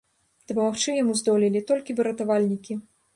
Дапамагчы 0.51 0.95
яму 0.95 1.13
здолелі 1.19 1.61
толькі 1.73 1.97
выратавальнікі. 1.99 2.79